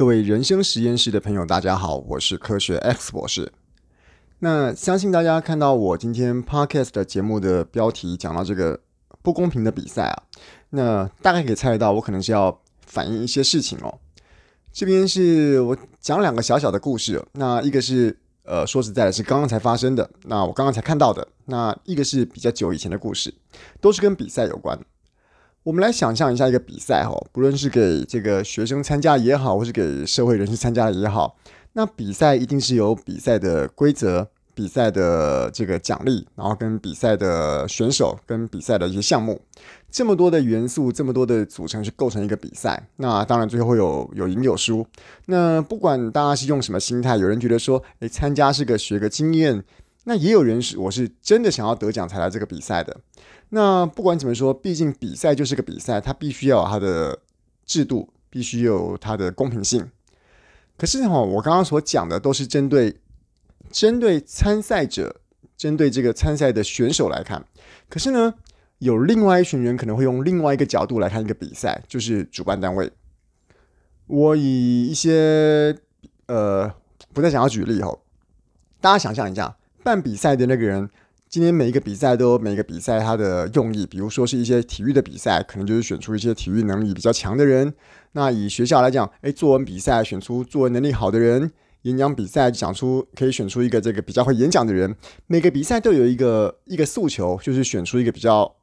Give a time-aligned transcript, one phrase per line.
[0.00, 3.52] 各位人生实验室的朋友，大家好，我是科学 X 博士。
[4.38, 8.80] 那相信大家看到我今天 Podcast 的节目的标题讲到这个
[9.20, 10.22] 不公平的比赛啊，
[10.70, 13.98] 那大概可以猜得到，我可能是要反映一些事情哦。
[14.72, 23.34] 这边是我讲两个小小的故事，那一个是呃说实在的，是刚刚才发生的，那我刚刚才看到的，那一个是比较久以前的故事，
[23.82, 24.80] 都是跟比赛有关。
[25.62, 31.36] 我们来想象一下一个比赛哈，不论是给这个学生参加也好，或是给社会人士参加也好，
[31.74, 39.38] 那比赛一定是有比赛的规则、比赛的这个奖励，然后跟比赛的选手、跟比赛的一些项目，
[39.90, 42.88] 这么多的元素，这么多的组成去构成一个比赛。
[42.96, 44.86] 那当然最后会有有赢有输。
[45.26, 49.62] 那不管大家是用什么心态，有人觉得说，诶，参加是个学个经验。
[50.04, 52.96] 那也有人是，我是真的想要得奖才来这个比赛的。
[53.50, 57.18] 那不管怎么说，毕竟比赛就是个比赛，它必须要有它的
[57.66, 59.90] 制度，必须有它的公平性。
[60.78, 62.96] 可是哈，我刚刚所讲的都是针对
[63.70, 65.20] 针对参赛者，
[65.56, 67.44] 针对这个参赛的选手来看。
[67.88, 68.34] 可是呢，
[68.78, 72.90] 有另外一群人可能会用另外一个角度来看一个比赛，就是主办单位。
[74.06, 75.76] 我以一些
[76.26, 76.72] 呃，
[77.12, 77.98] 不再想要举例哈，
[78.80, 79.56] 大家想象一下。
[79.82, 80.90] 办比赛的那个人，
[81.30, 87.72] 今天每一个比赛都有每一个比赛它的用意，比如说是一些体育的比赛，可能就是选出一些体育能力比较强的人。
[88.14, 91.48] 那以学校来讲，诶，作文比赛选出作文能力好的人；
[91.82, 94.96] 演讲比赛讲出可以选出一个这个比较会演讲的人。
[95.28, 98.56] 每个比赛都有一个一个诉求，就是选出一个比较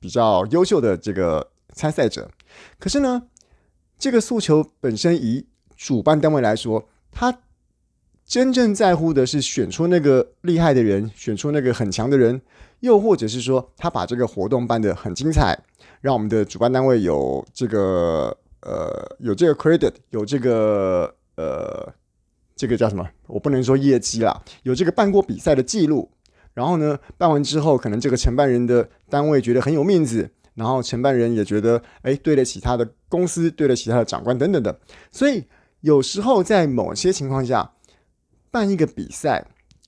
[0.00, 2.28] 比较优秀的这个参赛者。
[2.80, 3.22] 可是呢，
[4.00, 7.38] 这个诉求本身以主办单位来说，他。
[8.30, 12.40] 真正在乎的是选出那个厉害的人，选出那个很强的人，
[12.78, 15.58] 又或者是说他把这个活动办得很精彩，
[16.00, 21.92] 让我们的主办单位有这个呃有这个 credit，有这个呃
[22.54, 23.04] 这个叫什么？
[23.26, 26.08] 我不能说业绩啦，有这个办过比赛的记录。
[26.54, 34.78] 然后呢，办完之后，可能这个承办人的单位觉得很有面子，然后承办人也觉得哎对得起他的公司，对得起他的长官等等的。
[35.10, 35.42] 所以
[35.80, 37.72] 有时候在某些情况下。
[38.50, 39.46] 办一个比赛，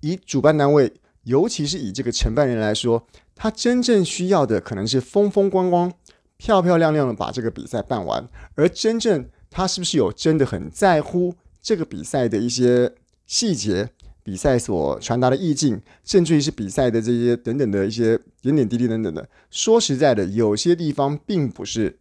[0.00, 0.92] 以主办单位，
[1.24, 5.92] 尤其是以这个承办人来说，他真正需要的可能是风风光光、
[6.36, 8.28] 漂漂亮亮的把这个比赛办完。
[8.54, 12.92] 而真正他是不是有真的很在乎这个比赛的一些
[13.26, 13.88] 细节、
[14.22, 19.28] 比赛所传达的意境，甚至于是比赛的这些等等的一些点点滴滴等等的。
[19.50, 21.98] 说实在的，有些地方并不是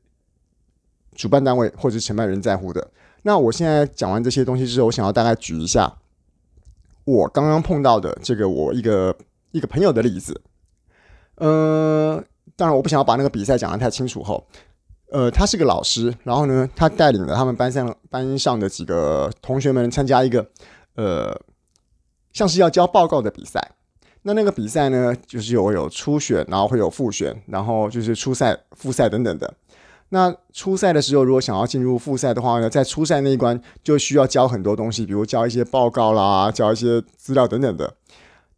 [1.16, 2.92] 主办单位或者承办人在乎的。
[3.24, 5.98] 那我现在讲完这些东西之后，我想要大概举一下。
[7.06, 9.16] 我刚刚碰到的这个我一个
[9.52, 10.42] 一个朋友的例子，
[11.36, 12.24] 呃，
[12.56, 14.46] 当然我不想要把那个比赛讲得太清楚后，
[15.12, 20.46] 呃，他是个老师，然后呢，他带领了他们班上班上的几个同学们参加一个
[20.96, 21.38] 呃，
[22.32, 23.72] 像是要交报告的比赛。
[24.26, 29.54] 那那个比赛呢，就是有有初选，然后会有复选，然后就是初赛、复赛等等的。
[30.14, 37.96] 那初赛的时候，如果想要进入复赛的话呢，在初赛那一关就需要交很多东西，比如交一些报告啦，交一些资料等等的。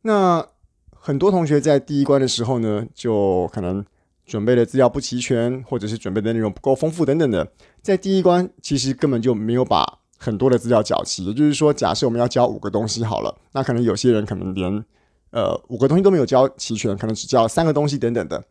[0.02, 0.46] 那
[0.92, 3.86] 很多同学在第一关的时候呢，就可能
[4.26, 7.48] 准备的资料不齐全，或者是准备的内容不够丰富等等的，
[7.82, 11.24] 在第一关其实根本就没有把很多的资料缴齐。
[11.24, 14.84] 也就是说，假设我们要交五个东西好了，那可能有些人可能连
[15.32, 18.44] 呃五个东西都没有交齐全，可能只交三个东西等等的。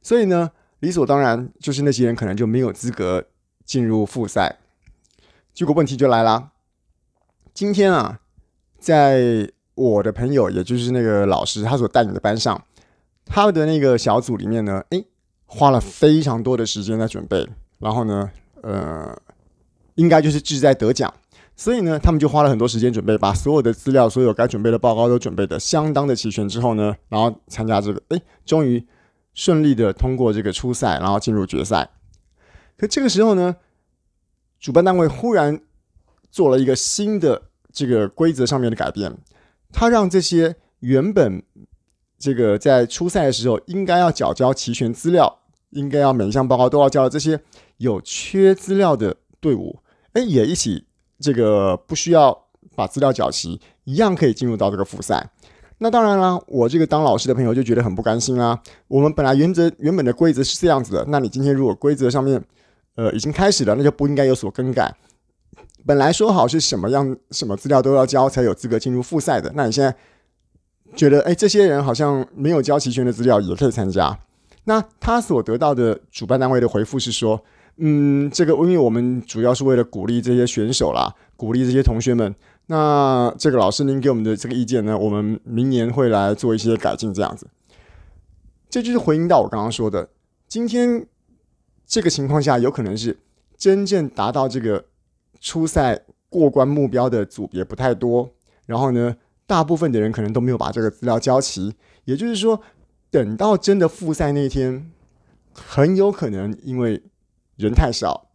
[0.00, 0.48] 所以呢，
[0.82, 3.24] 理所当然，就是那些人可能就没有资格
[3.64, 4.58] 进入复赛。
[5.54, 6.50] 结果问题就来了，
[7.54, 8.18] 今天啊，
[8.80, 12.60] 在我的朋友，也就是那个老师，他所带领的班上，
[13.24, 15.06] 他的那个小组里面呢，诶，
[15.46, 18.28] 花了非常多的时间在准备，然后呢，
[18.62, 19.16] 呃，
[19.94, 21.14] 应该就是志在得奖，
[21.54, 28.84] 所以呢，他们就花了很多时间准备，把所有的资料、所有该准备的报告都准备的相当的齐全之后呢，然后参加这个，诶，终于。
[29.34, 31.90] 顺利的通过这个初赛，然后进入决赛。
[32.76, 33.56] 可这个时候呢，
[34.58, 35.60] 主办单位忽然
[36.30, 37.42] 做了一个新的
[37.72, 39.16] 这个规则上面的改变，
[39.72, 41.42] 他让这些原本
[42.18, 45.40] 这个在初赛的时候应该要缴交齐全资料，
[45.70, 47.40] 应该要每一项报告都要交的这些
[47.78, 49.80] 有缺资料的队伍，
[50.12, 50.86] 哎，也一起
[51.18, 55.30] 这个不需要把资料缴齐，一样可以进入到这个复赛。
[55.82, 58.56] 那当然了，我这个当老师的朋友就觉得很不甘心啦。
[58.86, 62.40] 我们本来原则原本的规则是这样子的，那你今天如果规则上面，
[62.94, 64.94] 呃，已经开始了，那就不应该有所更改。
[65.84, 69.92] 本来说好是什么样什么资料都要交才有资格进入复赛的，那你现在
[70.94, 74.16] 觉得，哎，这些人好像没有交齐全的资料也可以参加。
[74.62, 77.42] 那他所得到的主办单位的回复是说，
[77.78, 82.32] 嗯，这个因为我们主要是为了鼓励这些选手啦，鼓励这些同学们。
[82.66, 87.46] 那这个老师您给我们的这个意见呢，我们明年会来做一些改进，这样子。
[88.70, 90.08] 这就是回应到我刚刚说的，
[90.48, 91.06] 今天
[91.86, 93.18] 这个情况下，有可能是
[93.58, 94.86] 真正达到这个
[95.40, 98.30] 初赛过关目标的组别不太多，
[98.64, 99.14] 然后呢，
[99.46, 101.74] 大部分的人可能都没有把这个资料交齐，
[102.04, 102.62] 也就是说，
[103.10, 104.90] 等到真的复赛那天，
[105.52, 107.02] 很有可能因为
[107.56, 108.28] 人太少，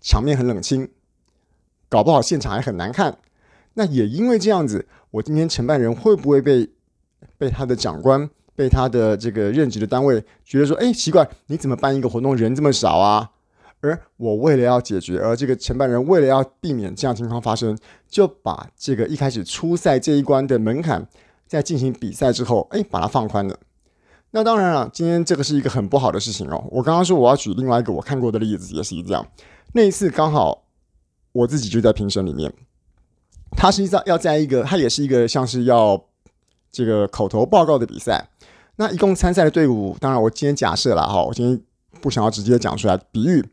[0.00, 0.88] 场面很冷清，
[1.88, 3.18] 搞不好现场还很难看。
[3.74, 6.68] 那也因为这样子，我今天承办人会不会被
[7.38, 13.30] 被他的长官、被他的这个任职的单位觉得说，哎，奇怪，你怎么办一个活动人这么少啊？
[13.82, 17.78] 而我为了要解决，而这个承办人为了要避免这样情况发生，
[18.10, 21.08] 就把这个一开始初赛这一关的门槛，
[21.46, 23.58] 在进行比赛之后，哎，把它放宽了。
[24.32, 26.62] 那当然了，今天这个是一个很不好的事情哦。
[26.70, 29.26] 我刚刚说我要举另外一个我看过的例子，也是一样。
[29.72, 30.66] 那一次刚好
[31.32, 32.52] 我自己就在评审里面，
[33.56, 36.04] 他实际上要在一个，他也是一个像是要
[36.70, 38.28] 这个口头报告的比赛。
[38.76, 41.60] 那一共参赛的队伍，当然我今天假设了哈，我今天
[42.00, 43.44] 不想要直接讲出来，比喻，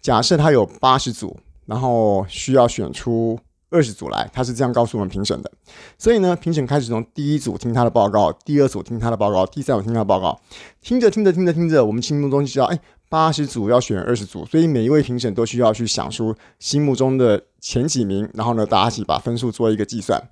[0.00, 3.38] 假设他有八十组，然后需要选出。
[3.70, 5.50] 二十组来，他是这样告诉我们评审的。
[5.98, 10.40] 所以呢，评审开始从第一组听他的报告，第二组听他的报告，第三组听他的报告。
[10.80, 12.78] 听着听着听着听着，我们心目中就知道，哎，
[13.08, 20.22] 八十组要选二十组，所以每一位评审都需要去想出心目中的前几名，然后呢，大家一起把分数做一个计算。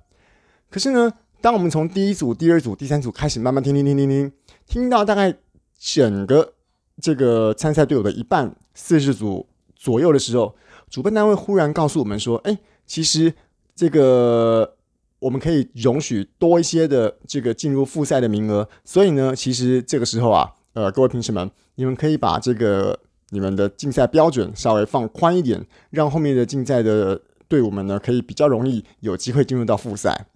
[0.69, 1.11] 可是呢，
[1.41, 4.31] 当我们从第一组、第二组、第三组开始慢慢听听听听听，
[4.67, 5.35] 听到大概
[5.79, 6.53] 整个
[7.01, 10.55] 这个参赛队伍的一半，四十组左右的时候，
[10.89, 12.57] 主办单位忽然告诉我们说，哎。
[12.85, 13.33] 其实
[13.73, 14.75] 这个
[15.19, 22.99] 我们可以容许多一些的这个进入复赛的名额，所以呢，其实这个时候啊，呃，各位评审们，你们可以把这个
[23.29, 30.27] 你们的竞赛标准稍微放宽一点，让后面的竞赛的队伍们呢，可以比较容易有机会进入到复赛。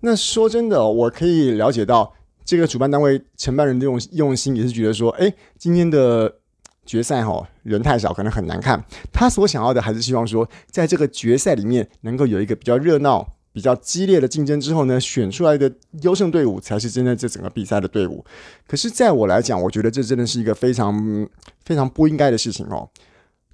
[0.00, 2.14] 那说真的，我可以了解到
[2.44, 6.36] 这个主办单位承办人的用用心，也是觉得说，哎，今天的。
[6.88, 8.82] 决赛哈人太少，可能很难看。
[9.12, 15.72] 他所想要的还是希望说，在这个决赛里面能够有一个比较热闹、比较激烈的竞争之后呢，选出来的
[16.02, 18.24] 优胜队伍才是真的这整个比赛的队伍。
[18.66, 21.28] 可是，在我来讲，我觉得这真的是一个非常
[21.64, 22.88] 非常不应该的事情哦。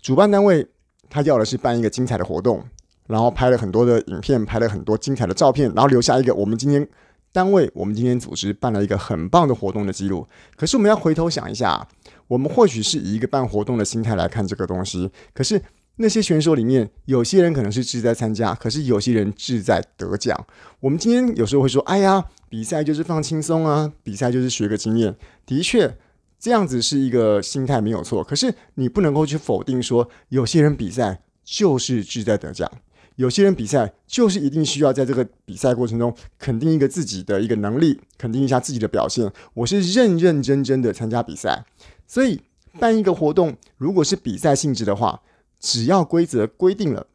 [0.02, 0.66] 主办单位
[1.08, 2.62] 他要的是办一个精彩的活动，
[3.06, 6.86] 然后拍了很多的影片，拍了很多精彩的照片，然后留下一个我们今天
[7.32, 10.26] 单位、我们今天组织办了一个很棒的活动的记录。
[10.56, 11.86] 可是，我们要回头想一下。
[12.26, 15.60] 我们或许是以一个办活动的心态来看这个东西，可是
[15.96, 20.46] 那些选手里面，有些人可能是志在参加，可是有些人志在得奖。
[20.80, 25.14] 我们今天有时候会说：“哎呀，比赛就是放轻松啊，比赛就是学个经验。”
[25.46, 25.96] 的确，
[26.40, 28.24] 这样子是一个心态没有错。
[28.24, 32.68] 可是你不能够去否定说，有些人比赛就是志在得奖，
[33.14, 39.30] 有些人比赛就是一定需要在这个比赛过程中肯定一个自己的一个能力，肯定一下自己的表现。
[39.54, 41.64] 我是认认真真的参加比赛。
[42.08, 42.40] 所以
[42.80, 45.22] 办一个活动，如果是比赛性质的话，
[45.64, 47.06] 只要规则规定了，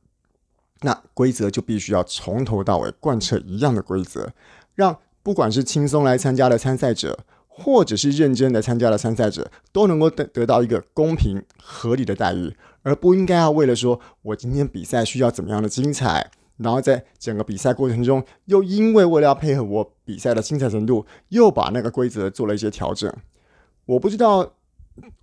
[0.81, 4.33] 那规则就必须要从头到尾贯彻一样的规则，
[4.73, 12.51] 让不管是轻松来参加的参赛者，或者是认真的参加的参赛者，都能够得得到一个公平合理的待遇，
[12.81, 23.13] 而不应该要为了说我今天比赛需要怎么样的精彩，然后在整个比赛过程中，又因为为了要配合我比赛的精彩程度，又把那个规则做了一些调整。
[23.85, 24.53] 我不知道。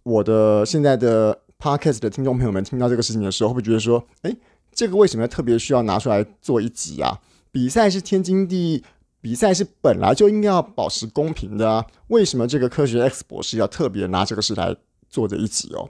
[0.04, 4.36] 我的现在的 podcast 的听众朋友们听到这个事情的时候，会不会觉得说，诶，
[4.72, 7.20] 这个为什么特别需要拿出来做一集啊？
[7.50, 8.84] 比赛是天经地义，
[9.20, 14.76] 比赛是本来就应该要保持公平的啊，为什么这个科学 X 博士要特别拿这个事来
[15.08, 15.88] 做这一集哦？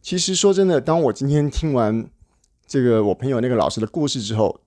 [0.00, 2.08] 其实说真的，当我今天听完
[2.66, 4.60] 这个我朋友那个老师的故事之后，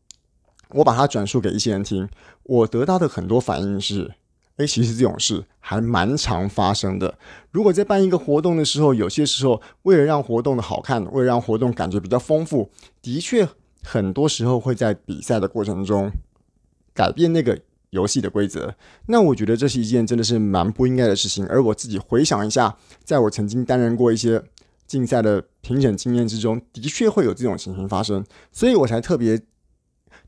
[0.70, 2.10] 我把它转述给一些人听，
[2.44, 4.12] 我得到的很多反应是。
[4.58, 7.18] 诶，其实这种事还蛮常发生的。
[7.52, 12.70] 如果在办一个活动的时候，有些时候为了让活动的好看，为了让活动感觉比较丰富，
[13.02, 13.48] 的确
[13.82, 16.12] 很多时候会在比赛的过程中
[16.94, 18.76] 改变那个游戏的规则。
[19.08, 21.48] 那我觉得这是一件真的是蛮不应该的事情。
[21.48, 24.44] 而我自己回想一下，在我曾经担任过一些
[24.86, 29.42] 竞赛的评审经验之中，的确会有这种情形发生，所以我才特别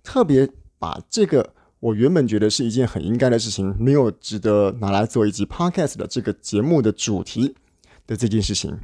[0.01, 0.49] 特别
[0.79, 1.53] 把这个。
[1.83, 7.55] 我原本觉得是一件很应该的事情，没有值得拿来做一集 podcast 的这个节目的主题
[8.07, 8.79] 的这件事情。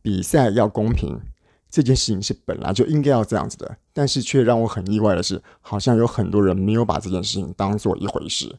[0.00, 1.20] 比赛要公平，
[1.68, 8.56] 这件事情是本来就应该要这样子的，但是却让我很意外的是，好像有很多人没有把这件事情当做一回事。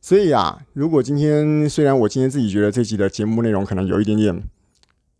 [0.00, 4.42] 所以啊，如果今天虽然我今天自己觉得这集的节目内容可能有一点点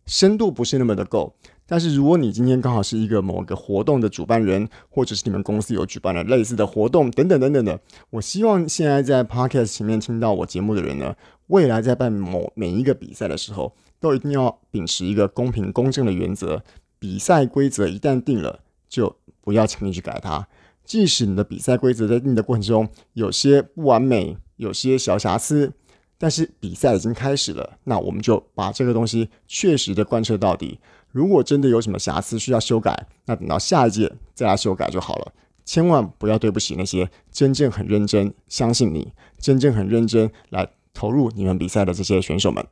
[0.07, 1.35] 深度不是那么的够。
[1.71, 11.15] 但是如果你今天刚好是一个某个活动的主办人，或者是你们公司有举办了类似的活动等等等等的，我希望现在在 Podcast 前面听到我节目的人呢，
[11.47, 16.61] 未来在办某每一个比赛的时候，都一定要秉持一个公平公正的原则。
[16.99, 18.59] 比赛规则一旦定了，
[18.89, 20.45] 就不要轻易去改它。
[20.83, 25.71] 即使你的比赛规则在定的过程中有些不完美，有些小瑕疵，
[26.17, 30.77] 但是比赛已经开始了，那我们就把这个东西确实的贯彻到底。
[31.11, 35.31] 如果真的有什么瑕疵需要修改，那等到下一届再来修改就好了。
[35.63, 42.65] 千万不要对不起那些真正很认真相信你、真正很认真来投入你们比赛的这些选手们。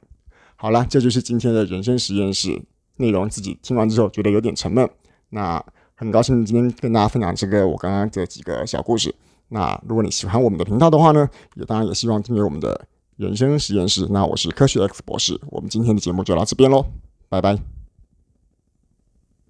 [0.55, 2.61] 好了，这就是今天的人生实验室
[2.97, 3.29] 内容。
[3.29, 4.89] 自己听完之后觉得有点沉闷，
[5.29, 5.63] 那
[5.95, 9.13] 很高兴今天跟大家分享这个我刚刚这几个小故事。
[9.49, 14.07] 那如果你喜欢我们的频道的话呢，也当然也希望订阅我们的人生实验室。
[14.09, 16.85] 那我是科学 X 博士，我们今天的节目就到这边喽，
[17.29, 17.78] 拜拜。